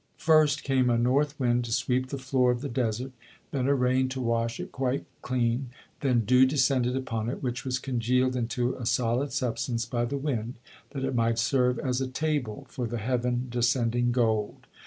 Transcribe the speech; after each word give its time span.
First 0.17 0.63
came 0.63 0.89
a 0.89 0.97
north 0.97 1.39
wind 1.39 1.63
to 1.65 1.71
sweep 1.71 2.07
the 2.07 2.17
floor 2.17 2.49
of 2.49 2.61
the 2.61 2.67
desert; 2.69 3.11
then 3.51 3.67
a 3.67 3.75
rain 3.75 4.09
to 4.09 4.19
wash 4.19 4.59
it 4.59 4.71
quite 4.71 5.05
clean; 5.21 5.69
then 5.99 6.25
dew 6.25 6.43
descended 6.47 6.95
upon 6.95 7.29
it, 7.29 7.43
which 7.43 7.63
was 7.63 7.77
congealed 7.77 8.35
into 8.35 8.73
a 8.77 8.85
solid 8.87 9.31
substance 9.31 9.85
by 9.85 10.05
the 10.05 10.17
wind, 10.17 10.55
that 10.93 11.05
it 11.05 11.13
might 11.13 11.37
serve 11.37 11.77
as 11.77 12.01
a 12.01 12.07
table 12.07 12.65
for 12.67 12.87
the 12.87 12.97
heaven 12.97 13.45
descending 13.51 14.11
gold. 14.11 14.65